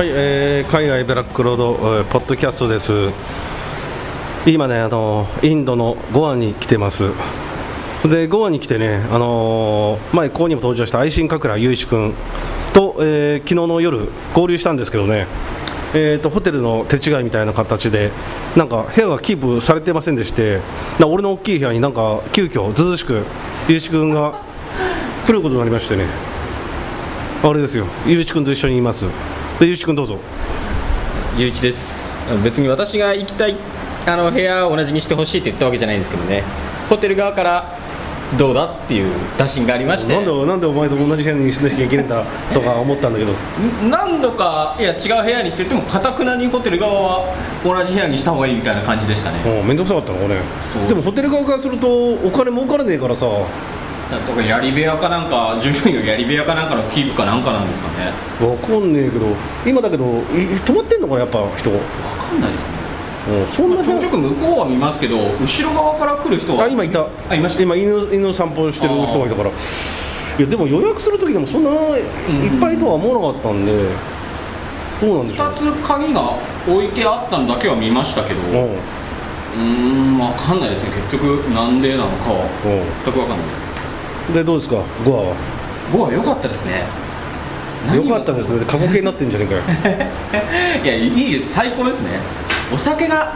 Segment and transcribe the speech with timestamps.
[0.00, 3.10] はい、えー海外ブラックロード、えーポッドキャストです。
[4.46, 7.10] 今ね、あのインドのゴアに来てます。
[8.06, 12.14] で、ゴアに来てね、あのー前、ここにも登場した愛心かくら雄一君
[12.72, 15.26] と、えー昨日の夜、合流したんですけどね、
[15.92, 18.10] えー、とホテルの手違いみたいな形で、
[18.56, 20.60] なんか部屋がキープされてませんでして、
[20.98, 23.26] な俺の大きい部屋になんか急遽ずずしく
[23.68, 24.40] 雄一君が
[25.26, 26.06] 来ることになりましてね。
[27.42, 29.04] あれですよ、ゆういちくんと一緒にいます。
[29.60, 30.16] で、ゆういちくんどうぞ。
[31.36, 32.14] ゆういちです。
[32.42, 33.56] 別に私が行きたい
[34.06, 36.42] あの部屋を同じにしてほしいって言ったわけじゃないんですけどね。
[36.88, 37.76] ホテル側から
[38.38, 40.14] どうだっていう打診がありまして。
[40.14, 43.32] なんで、なんでお前と同じ部屋にしなきゃいけないんだとか思ったんだけど。
[43.32, 43.34] ん
[43.90, 49.40] 何度かいや違う部屋にって言ってもかたくなにホテル側は同じ部屋にした方がいいみたいな感じでしたね。
[49.44, 50.36] もう面倒くさかったのこれ。
[50.88, 53.26] でもホテル側からするとお金儲からねえからさ
[54.18, 58.12] かやり部屋かなんか従業員のやり部屋かなんかのキープかなんかなんですかね。
[58.46, 59.26] わかんねえけど
[59.66, 62.80] 今だけどい泊まってんのかなやっぱ人わかんないですね。
[63.28, 67.06] うんそんなちょくちょく向こうは見ますけど後ろ側から来る人はあ今いた。
[67.28, 67.62] あいました。
[67.62, 69.50] 今犬犬の散歩してる人がいたから。
[69.50, 72.04] いやでも予約する時でもそんないっ
[72.60, 73.72] ぱいとは思わなかったんで
[75.00, 75.52] どうなんでしょう。
[75.52, 76.32] 2つ鍵が
[76.66, 78.40] 置いてあったのだけは見ましたけど。
[78.40, 78.54] うん。
[78.54, 80.90] うーん分かんないですね。
[81.10, 82.44] 結局なんでなのかは。
[82.44, 82.48] う
[83.04, 83.58] 全く分かんないです。
[83.58, 83.69] ん
[84.34, 84.76] でどうですか？
[85.04, 85.36] ゴアは
[85.92, 86.82] ？5は良かったですね。
[87.94, 88.64] よかったですね。
[88.66, 89.62] 過去形になってんじゃねえかよ。
[90.84, 92.10] いやいいです最高ですね。
[92.72, 93.32] お酒が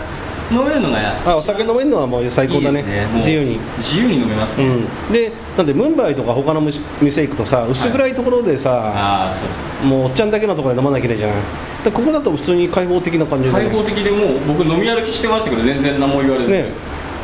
[0.52, 2.80] 飲めるのがあお酒飲めるのはもう最高だね。
[2.80, 3.58] いいですもう自由に。
[3.78, 9.86] 自由に飲めますね、うん、でなんでムンバイとか他の店行くとさ薄暗いところでさ、ああそうです。
[9.86, 11.36] もうおっちゃんだけのところで飲まなきゃいけないじゃない
[11.84, 16.66] でここだと普通に開放的な感じで、開放的でもう僕飲み歩きしてましたけど全然何も言われず、ね。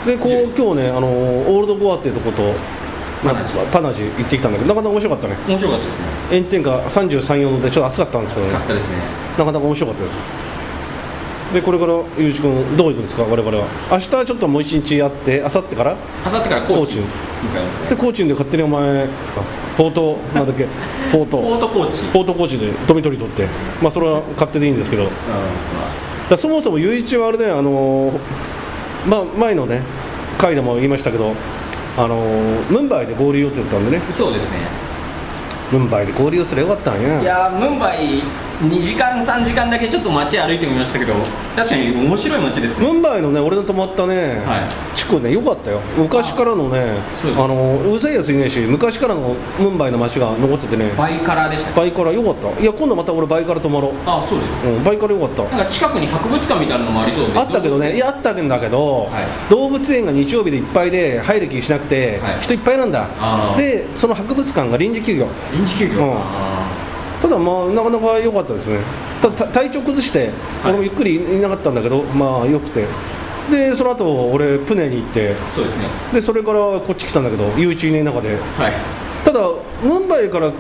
[0.07, 2.55] でこう今日ねあのオールドゴアっていうとこと
[3.23, 5.37] パナジパナジ行ってきたんだけどなかなか面白かったね。
[5.47, 6.05] 面白かったですね。
[6.31, 8.47] 炎天下33、4度でちょっと暑かったんですけど。
[8.47, 8.97] ね暑かったですね。
[9.39, 10.15] なかなか面白かったです。
[11.55, 13.25] でこれからゆういちくんどこ行くんですか？
[13.25, 13.67] 我々は。
[13.91, 17.09] 明日はちょっともう一日あって明後日からあさってから高知に向
[17.51, 17.91] かいますね。
[17.91, 19.07] で高知で勝手にお前
[19.77, 20.67] フォートなんだっけ？
[21.11, 22.03] フォートポート高知。
[22.05, 23.49] フォートコーチでドミトリー取って、
[23.83, 25.17] まあ、それは勝手でいいんですけど、だか
[26.31, 28.19] らそもそも雄一はあれだよ、あのー
[29.09, 29.83] まあ、前のね、
[30.39, 31.35] 回でも言いましたけど、
[31.97, 34.59] あのームンバイで合流予定だったんでね、そうですね
[35.73, 37.21] ムンバイで合流すればよかったんや。
[37.21, 38.23] いやームンバイ
[38.61, 41.15] 2時間3時間だけちょっと街歩いてみましたけど
[41.57, 42.87] 確かに面白い街ですね。
[42.87, 44.59] ムンバイのね、俺の泊まったね、は
[44.95, 44.97] い。
[44.97, 46.95] 地区ね、よかったよ、昔からのね、
[47.37, 51.81] あのーうざいやついないし、昔からのムンバイの街が残っててね、バイカラでした。
[51.81, 54.49] バイカラよかった、いや、今度また俺、バイカラ泊まろう、あそうです。
[54.49, 55.57] ようん、バイカラよかった。
[55.57, 59.51] なんか近くに博物館みたいなのもありそうであったけどね、いやあったんだけど、はい。
[59.51, 62.41] 動物園が日曜日でいっぱいで入る気しなくて、はい。
[62.41, 63.09] 人いっぱいなんだ。
[63.57, 65.27] でその博物館が臨時休業。
[65.53, 66.70] 臨時休業、うん
[67.31, 68.79] だまあなかなか良かったですね。
[69.23, 70.31] たた体調崩して
[70.63, 70.73] はい。
[70.73, 72.85] 俺もゆっくりいなかったんだけど、まあよくて。
[73.51, 75.33] でその後俺プネに行って。
[75.33, 75.85] ーそうですね。
[76.13, 78.35] でそれからこっち来たんだけど U1 年の中で。
[78.35, 78.73] はい。
[79.25, 79.41] ただ
[79.83, 80.53] ムンバイから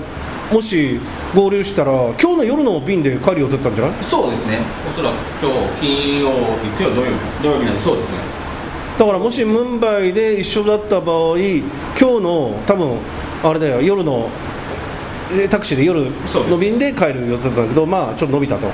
[0.52, 0.98] もし
[1.34, 3.94] 合流したら今日の夜の便で帰る予定だったんじゃない？
[4.02, 4.58] そうですね。
[4.90, 8.18] おそらく今日金曜日今日土曜日土曜日なんでそうですね。
[8.98, 11.62] だからもしムンバイで一緒だった場合今
[11.96, 12.98] 日の多分
[13.42, 14.49] あれだよ夜のえ
[15.48, 16.06] タクシーで夜
[16.48, 18.66] の便で帰る予定だったけどまあちょっと伸びたと。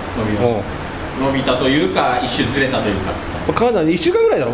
[1.21, 1.57] 伸びた。
[1.57, 3.13] というか一周ずれたというか。
[3.49, 4.53] うんかなり1週間ぐらいだろ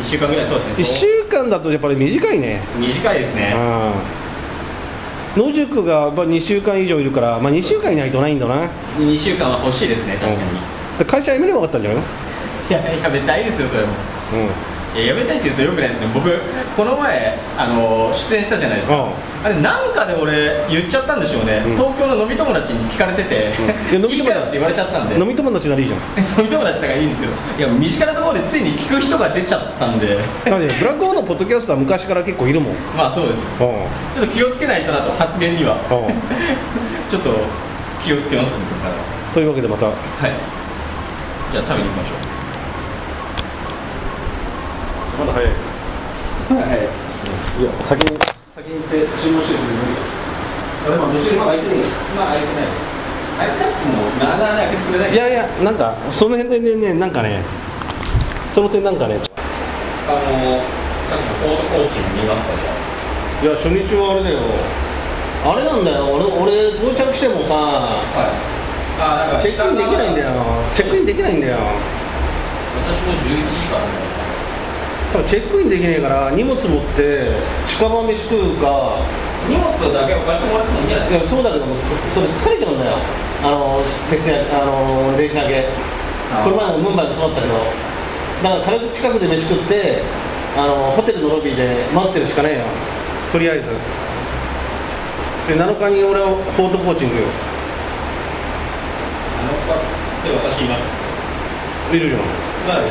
[0.00, 0.74] ？1週間ぐらいそうですね。
[0.78, 2.62] 1週間だとやっぱり短いね。
[2.78, 3.54] 短いですね。
[5.36, 5.46] うん。
[5.46, 8.68] 野宿がまあ2週間以上いるから、まあ、2週間いないとないんだな。
[8.98, 10.38] 2週間は欲しいですね確かに、
[10.98, 12.06] で会社辞めればよかったんじゃないの？
[12.70, 13.88] いややめたいですよそれも。
[13.88, 16.06] うんいややめたいって言うとよくないですね。
[16.14, 16.30] 僕
[16.76, 19.10] この前あの出演したじゃないですか、うん。
[19.44, 21.76] あれなんかで俺言っちゃったんでしょうね、うん。
[21.76, 23.64] 東京の飲み友達に聞かれてて、うん。
[23.66, 24.14] いや飲み友達。
[24.14, 25.18] 聞いたよって言われちゃったんで。
[25.18, 26.00] 飲み友達ならいいじゃん。
[26.38, 30.16] 飲み友達だからいいんですけどいや身近なところでついに聞く人が出ちゃったんで。
[30.16, 32.72] だってブラックホールのポッドキャストは昔から結構いるもん。
[32.74, 33.40] う んまあそうです。
[33.58, 35.74] ちょっと気をつけないとなと発言には。
[35.90, 36.14] うん。
[37.10, 37.30] ちょっと
[38.00, 39.86] 気をつけますねこれかというわけでまた。
[39.86, 39.96] はい。
[41.52, 42.33] じゃあ食べに行きましょう
[45.18, 45.50] まだ早い。
[45.50, 46.88] はい。
[47.62, 48.18] いや先に。
[48.54, 49.82] 先に行って注文してくれる
[50.86, 52.66] あれまあどっちにも空いてるよまあ開いてない。
[53.34, 55.12] 開いてなくてもなあなあ開けてくれない。
[55.12, 57.42] いやいやなんかその辺でねなんかね
[58.50, 59.18] その点なんかね。
[60.06, 60.60] あの
[61.08, 62.60] さっきのコートコーチン見ますか
[63.42, 64.38] いや初日はあれだよ。
[65.44, 66.06] あれなんだよ。
[66.14, 68.54] 俺俺到着してもさはい。
[68.94, 70.30] あなんかチェックインできないんだよ
[70.76, 71.58] チェックインできないんだよ。
[71.58, 74.13] 私も11時からね
[75.14, 76.66] 多分チェックインできねえから荷物持っ
[76.98, 77.30] て
[77.70, 78.98] 近場飯食うか
[79.46, 81.10] 荷物だけ置かしてもらってもいいんじゃない？
[81.10, 81.66] いやそうだけど
[82.10, 82.98] それ疲れちゃうんだよ。
[83.44, 83.78] あの
[84.10, 85.70] 徹夜あの電車明け。
[86.34, 87.54] あこの前もムンバイもそうだったけど。
[88.42, 90.02] だから軽く近くで飯食って
[90.56, 92.64] あのホテルのロビーで待ってるしかねえよ。
[93.30, 93.70] とりあえず。
[95.46, 97.22] で7日に俺はフォートコーチングよ。
[99.38, 99.78] あのか
[100.26, 100.82] で私います。
[101.94, 102.20] いるじゃん、
[102.66, 102.90] まあいる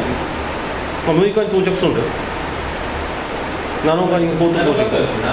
[1.05, 2.05] まあ、6日に到着するんだよ。
[3.83, 4.89] 7日にフォートコーチング。
[4.89, 5.27] そうですね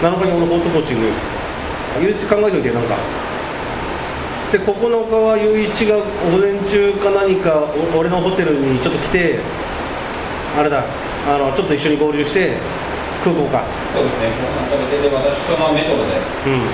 [0.00, 1.12] 7日に俺フォートコーチング。
[2.00, 2.96] 唯一考えといてなんか。
[4.52, 6.00] で9日は雄一が
[6.32, 9.40] 午前中か何かお俺のホテルにちょっと来て
[10.56, 10.84] あれだ。
[11.28, 12.56] あのちょっと一緒に合流して
[13.22, 13.60] 空港か。
[13.92, 14.32] そうですね。
[14.40, 16.16] もうなんかでで私そのままメトロで。
[16.48, 16.64] うん。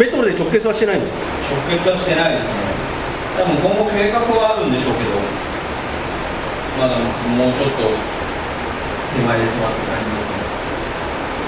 [0.00, 1.04] メトロで直結はしてないの？
[1.04, 2.48] 直結はしてないですね。
[3.36, 5.20] 多分今後計画はあるんでしょうけど
[6.76, 10.44] まだもうちょっと手前で止まって感じですね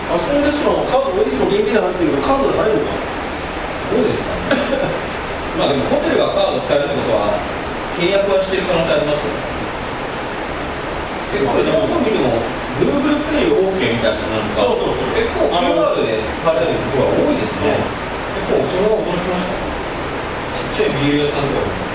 [0.09, 2.97] あそこのレストランはカードいつも現金で払ってるけどカードで払えるのか。
[3.89, 4.57] どうですかね。
[5.57, 7.37] まあでもホテルがカード使えるってことは
[8.01, 9.37] 契約はしてる可能性ありますよ
[11.29, 12.41] 結構日本見ても
[12.81, 15.13] Google プレイ OK みたいななんかそうそうそう。
[15.13, 17.77] 結構 QR で払えるところが多いですね。
[18.49, 19.53] 結構それは驚きました。
[20.73, 21.89] ちっちゃいビール屋さんとかでも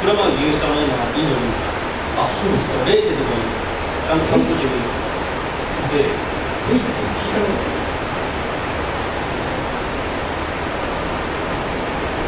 [0.00, 1.44] クラマン牛さんは今インドに
[2.16, 4.72] あそうですかレーテとかにちゃんと観光地に
[5.92, 7.68] でレイって聞いたこと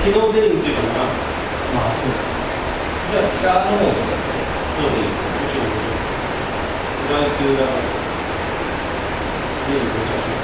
[0.04, 1.08] 昨日デリに着いたのかな
[1.72, 2.28] まあそうです
[3.08, 4.20] じゃあ北の方とか
[4.76, 5.08] そうでも
[5.48, 5.72] ちろん
[7.12, 7.68] フライ級だか。
[7.68, 7.76] ら
[9.68, 10.40] デリに到着しま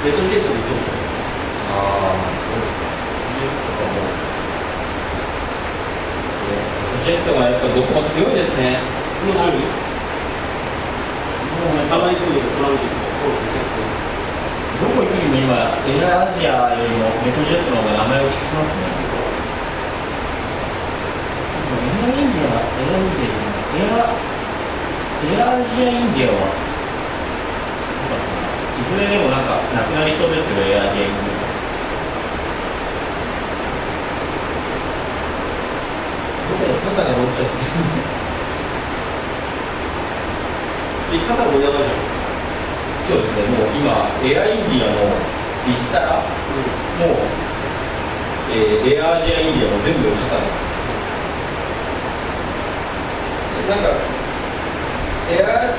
[0.00, 0.80] レトジェットで行っても
[1.68, 2.88] ああそうですか
[3.36, 3.76] ジェット
[7.04, 8.80] ジェットがやっぱどこも強いですね。
[9.28, 9.68] もちろんも
[11.84, 13.76] うハワイフードでトランジットコース結
[14.80, 19.09] どこ行くにも今エアアジアよりもメトジェットの方が名前を聞きますね。
[22.00, 23.44] アインディアはエアインディア
[23.76, 24.16] エア
[25.20, 26.48] エアアジアインディアは
[28.80, 31.40] いずれでもなんかなくなりそうですけどエアアジアインディア
[36.48, 37.52] どこも肩が乗っちゃって
[41.10, 42.00] 構生き方もやばいじゃん
[43.08, 45.12] そうですねもう今エアインディアも
[45.66, 47.20] ビスタラうんもう、
[48.52, 50.69] えーエアアジアインディアも全部肩です
[53.70, 53.94] なんか
[55.30, 55.70] エア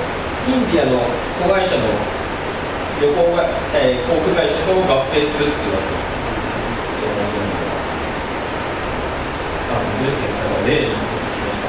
[0.47, 1.03] インディアの
[1.35, 1.91] 子会社の
[3.03, 6.07] 旅行が、えー航空会社と合併するっていうわけです
[9.75, 10.31] あ、本当ですね。
[10.39, 11.67] だから例にしました。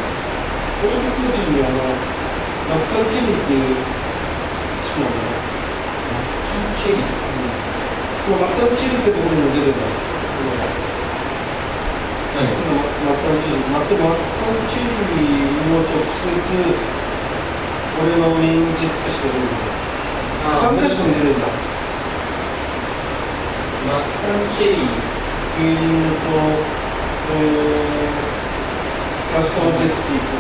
[0.79, 1.91] この空地にあの
[2.71, 5.43] マッカンチェリーっていう地区なんだよ
[6.79, 7.07] シェリー
[8.31, 9.83] このマッカンチェリーってところにも出てるん
[12.35, 12.92] 何？
[13.03, 15.91] マッカンチェリーマッチェリーも直
[16.23, 16.39] 接
[17.99, 19.67] 俺のメインジェットしてるんだよ
[20.43, 21.47] 3カ所に出てるんだ。
[23.87, 24.87] マッカンチェリー
[25.59, 25.87] 牛乳
[26.23, 26.31] と
[27.31, 28.33] えー
[29.35, 30.37] カスタマージェッティと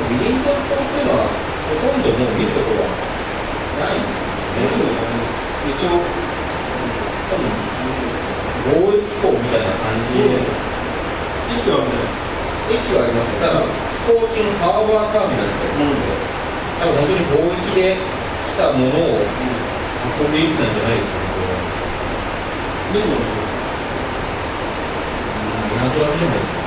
[0.00, 1.28] ウィリントン島っていうのは
[1.68, 2.88] ほとんどもう見るところは
[3.78, 4.18] ないんです
[4.56, 4.68] ね。
[5.70, 6.02] 一応。
[7.30, 7.46] 多分
[8.68, 11.96] 貿易港みたいな感じで、駅はね
[12.68, 16.12] 駅はありますただ飛行中のハーバーターミナルって思うので、
[16.80, 19.24] 多分本当に貿易で来たものを
[20.16, 21.20] それで生きたんじゃないですか
[22.90, 23.16] でも
[25.80, 26.60] なんとなくじゃないですか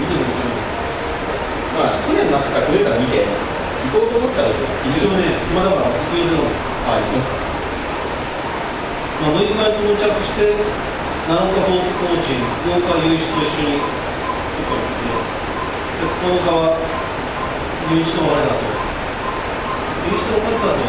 [0.00, 0.48] 見てましょ
[1.74, 4.54] まあ去年の夏から冬から見て行こうと思ったら行
[4.88, 6.48] 一応ね今だから行くの
[6.88, 7.44] あ行きますか
[9.24, 10.52] まあ、6日に到着して、
[11.24, 13.88] 7日ポートコーチン、8日と一緒にど
[14.60, 15.08] っか行って、
[15.96, 16.76] で9日は
[17.88, 18.60] ユーイチと別れたと。
[20.04, 20.84] ユーイチと別れたと、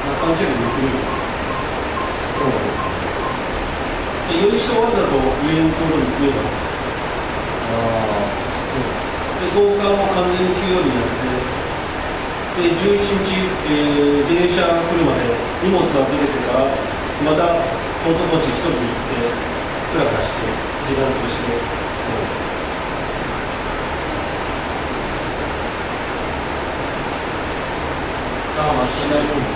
[0.00, 1.04] 中間チェックで行ってみる
[2.32, 2.56] そう
[4.32, 6.48] でユーイチと別れたと、上のところに行くよう
[7.68, 8.00] あ
[9.44, 11.39] で、10日も完全に休養になって、
[12.56, 15.22] で11日、えー電車来るまで
[15.62, 16.66] 荷物預けてから、
[17.22, 17.54] また
[18.02, 19.30] ポートコーチ一人で行って、
[19.92, 20.40] ふらふらして、
[20.88, 21.60] 時間潰して、
[28.58, 29.46] ああ、まあ、しないと思う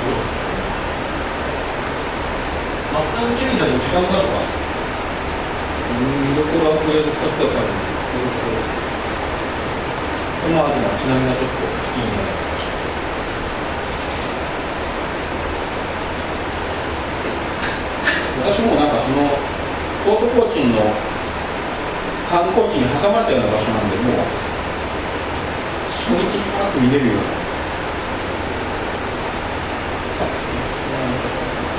[2.95, 4.65] マッタンチェリーだと時間かかるか。
[5.85, 8.35] うん見どころはこれ2つだから見ど
[10.45, 12.45] この後のちなみがちょっと気になります
[18.45, 19.25] 私もなんかその
[20.15, 20.79] ポートコーチンの
[22.31, 24.23] 観光地に挟まれたような場所なんでもう
[25.91, 27.23] 初日にパッと見れるような。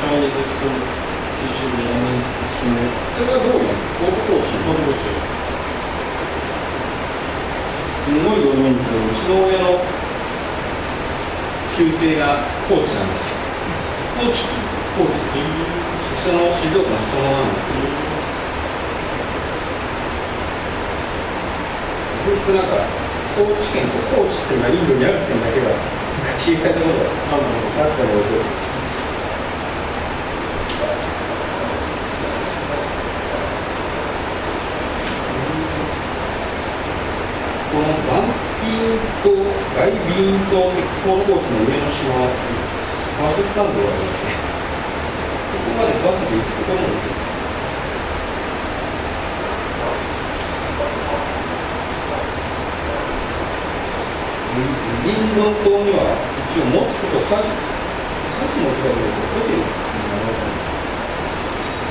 [0.04, 1.88] チャイニーズと一緒に、
[3.16, 5.16] それはどういうのポートコーチンポートコーチ。
[8.04, 9.80] すごいご存知でうちの親の
[11.80, 13.32] 旧姓が高知なんです。
[13.32, 13.40] よ
[14.20, 14.60] コーチって
[15.00, 15.24] 高知
[16.20, 17.64] その静岡の裾野なんです。
[17.64, 18.15] けど
[22.26, 22.82] ずっとなんか
[23.38, 25.70] 高知県と高知っていうのがインドにあるっていうだけが
[26.42, 28.66] 違いたことがあったのを覚えてます
[37.76, 39.30] このバンピン島、
[39.76, 42.26] ガイビーン島ってポートコーチの上の島
[43.22, 44.34] バススタンドがありますね。
[45.52, 47.26] ここまでバスで行くこともできる。
[54.56, 56.16] リンドン島には
[56.52, 59.86] 一応モスクとカジカジも違うけどホテル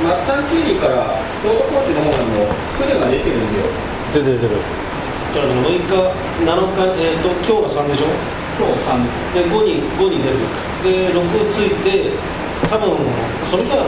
[0.02, 3.70] マッタンチューリーからポートコーチの方にも船が出てるんだよ。
[4.12, 4.60] 出てる出てる。
[5.32, 5.92] じゃあ6日、
[6.44, 8.06] 7日、えっ、ーと、今日が3でしょ？
[8.58, 9.48] 今日3です。
[9.48, 10.38] で、5に、5に出る。
[10.82, 12.10] で、6ついて、
[12.68, 12.96] 多分
[13.46, 13.86] その日は、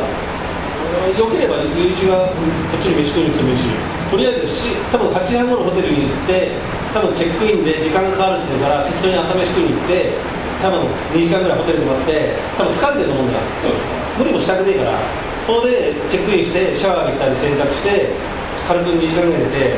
[1.18, 3.66] よければ、ゆういちがこっちに飯食いに来てもいいし、
[4.10, 6.52] とりあえずし、多分8時半頃ホテルに行って、
[6.94, 10.14] 多分チェックインで時間かかるっていうから、適当に朝飯食いに行って、
[10.62, 13.38] 多分2時間ぐらいホテルで待って、多分疲れてると思うんだ
[14.18, 14.96] 無理もしたくねえから、
[15.46, 18.14] ここでチェックインして、シャワー行ったり洗濯して、
[18.66, 19.76] 軽く2時間ぐらい寝て、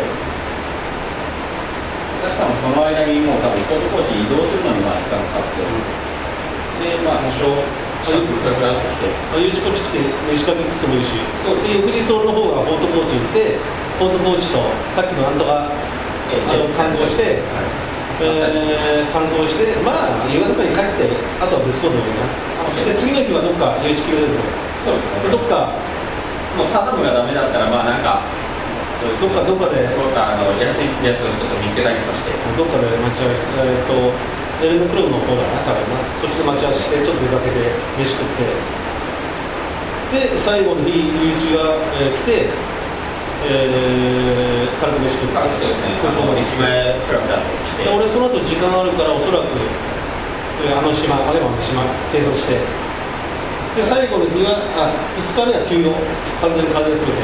[2.22, 5.64] 私多分その間にもう多分ポートコーチに移動するのにまあ時間かかって、
[6.84, 13.58] で、まあ多少、近くふらふらっとして、まあ、ゆうちこっち来て飯食べ食ってもいいし、そうで翌日俺の方がポートコーチ行って、
[13.98, 14.62] ポートコーチと
[14.94, 15.66] さっきのなんとか、
[16.30, 16.38] え
[16.78, 17.42] 観光して、
[18.22, 21.10] えー、観光して、まあ、夕方まで帰って、
[21.42, 22.26] あとは別行動でいいな。
[22.86, 24.42] で、次の日はどっか、ゆうち決めれるの。
[24.86, 25.30] そうですね。
[25.30, 25.74] で、どっか、
[26.54, 28.22] もうサダムがダメだったら、まあなんか、
[29.02, 34.14] どっか、どっかで、どっかあの安いやつをちょっと見つけたりとかして、どっかで待ち合わせ、えー、と、
[34.62, 35.98] エレンドクラブの方だな、多分な。
[36.22, 37.66] そっちで待ち合わせして、ちょっと出かけて、
[37.98, 38.46] 飯食って。
[40.14, 42.77] で、最後の日、ゆういちが、えー来て、
[43.46, 49.46] えー、軽く飯食うですね、空港まで駅前フラフラとして、で俺その後時間あるからおそらく
[50.66, 52.58] えーあの島アレマンの島偵察して。
[53.76, 55.94] で最後の日はあ5日目は休養。
[56.42, 57.18] 完全に完全すべて。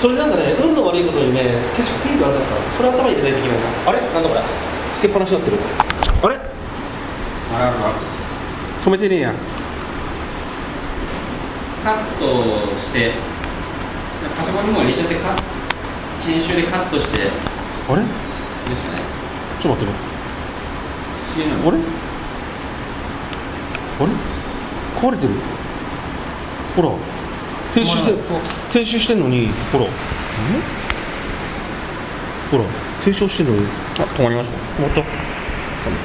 [0.00, 1.42] それなんかね運の悪いことにね
[1.76, 3.90] 確か天気悪かったそれ頭に入れないといけないな。
[3.90, 4.00] あれ？
[4.00, 4.42] なんだこれ？
[4.92, 5.58] つけっぱなしになってる。
[6.22, 6.34] あれ？
[7.54, 7.94] あらら。
[8.82, 9.34] 止めてねえや。
[11.84, 12.26] カット
[12.76, 13.12] して、
[14.36, 15.36] パソコンにも入れちゃってカ
[16.26, 17.22] 編集でカットして、
[17.88, 18.02] あれ？
[18.02, 19.02] するしかない。
[19.62, 19.92] ちょっと待って
[21.38, 21.78] あれ？
[24.00, 24.10] あれ？
[25.00, 25.34] 壊れてる？
[26.74, 26.90] ほら。
[27.72, 28.12] 停止して
[28.72, 29.48] 停止してんのに。
[29.72, 29.84] ほら。
[32.50, 32.64] ほら。
[33.04, 33.66] 停止してんのに。
[33.98, 34.56] あ、止まりました。
[34.82, 35.02] 止まった。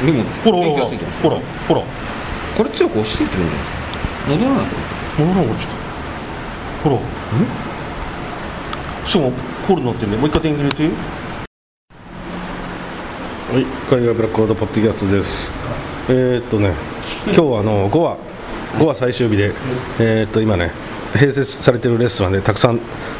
[0.05, 1.37] でも、ほらほらほら。
[1.67, 1.81] ほら
[2.55, 3.77] これ強く押し付いてるんじゃないですか。
[4.29, 4.75] 戻らないと。
[5.23, 5.71] 戻らんかちょっ
[6.83, 6.95] とほら。
[6.95, 7.03] ん
[9.05, 9.31] しかも
[9.67, 10.05] ホールになって。
[10.05, 10.95] るねもう一回電源入れて。
[13.53, 15.47] はい海外ブラックロードポッドキャストです
[16.09, 16.73] えーっとね
[17.25, 18.17] 今日はあの5話
[18.79, 19.53] 5話最終日で、
[19.99, 20.71] えーっと今ね
[21.13, 21.87] 併設されて。
[21.87, 22.79] るレストランでたくさん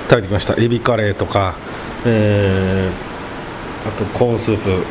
[0.10, 0.28] 食べて。
[0.30, 1.56] きましたエビカレーとか、
[2.06, 3.14] えー
[3.88, 4.84] あとコーンスープ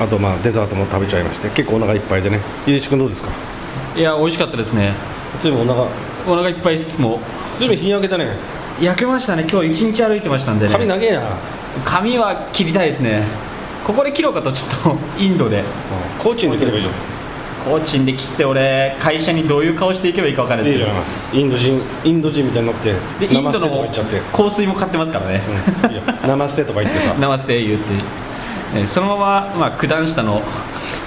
[0.00, 1.50] あとまあデザートも食べちゃいまして。
[1.50, 3.28] 結構お腹いっぱいでねゆういちくんどうですか
[3.96, 4.94] いや美味しかったですね
[5.40, 5.82] ずいぶんお腹
[6.26, 7.20] お腹いっぱいですも
[7.58, 8.28] ずいぶん日に焼けたね
[8.82, 9.46] 焼けましたね。
[9.48, 10.72] 今日一日歩いてましたんでね。
[10.72, 11.22] 髪長えな、
[11.84, 13.22] 髪は切りたいですね。
[13.86, 15.62] ここで切ろうかとちょっと インドで。
[16.18, 16.94] コーチにできればいいじゃん。
[17.64, 20.92] コーチンで切って俺会社にどういう顔していけばいいか分からないですけど。
[20.92, 25.40] んインド人インド人みたいになってでインドの言っちゃって、香水も買ってますからね、
[25.84, 25.90] うん。
[25.90, 27.14] いいよナマステとか言ってさ。
[27.20, 27.84] ナマステ言って、
[28.74, 30.42] えそのまま、まあ、九段下の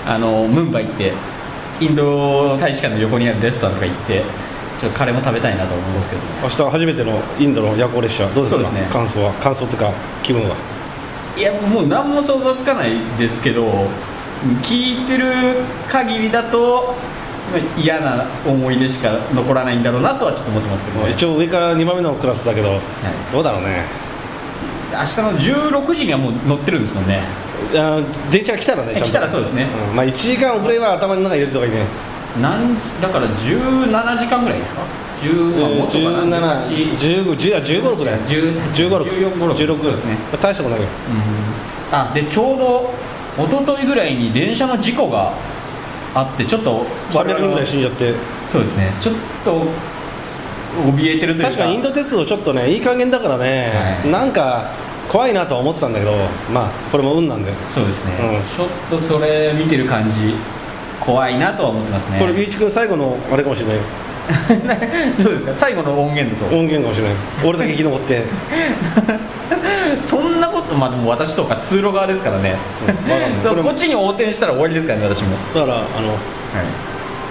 [0.08, 1.12] あのムンバイ行って
[1.82, 4.24] インド大使館の横にあるレストランとか行って
[4.80, 6.22] ちょっとカレーも食べたいなと思うんですけど。
[6.44, 8.72] 明日初めてのインドの夜行列車どうですか？
[8.72, 8.88] ね。
[8.92, 9.32] 感想は？
[9.34, 9.92] 感想というか
[10.22, 10.56] 気分は、
[11.38, 13.88] いやもう何も想像つかないですけど
[14.64, 15.32] 聞いてる
[15.90, 16.94] 限りだと
[17.52, 22.80] まあ嫌な思い出しか残らないんだろうなとはちょっと思ってますけど、一応上から2番目のクラスだけど、
[23.32, 23.84] どうだろうね。
[24.92, 25.32] 明日の
[25.82, 27.22] 16時にはもう乗ってるんですもんね。
[27.76, 28.02] あ
[28.32, 29.66] 電車が来たらね来たらそうですね。
[29.66, 29.96] ん。
[29.96, 31.86] まあ1時間遅れは頭の中に入れてた方がいいね
[32.42, 34.82] なんだから17時間ぐらいですか
[35.22, 36.00] ？10、まあ、もっとか
[36.40, 36.62] な。
[36.64, 40.18] 18 17、15、10 15、6だよ10 15、6 14 16 16そうですね。
[40.42, 40.88] 大したことないよ。
[41.92, 41.98] うん。
[41.98, 42.94] あでちょうど
[43.38, 45.34] 一昨日ぐらいに電車の事故が
[46.14, 48.14] あってちょっと我300人ぐらい死んじゃって。
[48.48, 48.92] そうですね。
[49.02, 49.66] ちょっと
[50.92, 51.48] 怯えてるというか。
[51.50, 53.72] 確かにインド鉄道ちょっとねいい加減だからね、
[54.04, 54.12] はい。
[54.12, 54.72] なんか
[55.10, 56.12] 怖いなとは思ってたんだけど
[56.52, 58.42] まあこれも運なんで、そうですね、うん。
[58.58, 60.36] ちょっとそれ見てる感じ
[61.00, 62.20] 怖いなとは思ってますね。
[62.20, 63.76] これビーチ君最後のあれかもしれない。
[63.76, 63.82] よ
[65.24, 65.54] どうですか？
[65.56, 66.56] 最後の音源だと。
[66.56, 67.16] 音源かもしれない。
[67.44, 68.24] 俺だけ生き残って、
[70.04, 72.56] そんなことまあでも私とか通路側ですからね、
[72.88, 76.18] うんこっちに横転したら終わりですからね私も、だからあの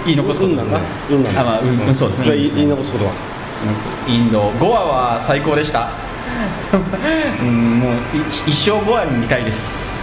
[0.05, 1.41] 言い残すことですか運なんだ。
[1.41, 1.95] よあまあうん、うん。
[1.95, 2.25] そうですね。
[2.55, 3.11] 言い残すことは？
[4.07, 5.89] インド5話は最高でした。
[7.41, 7.93] うんもう
[8.29, 9.94] 一一生5話に見たいです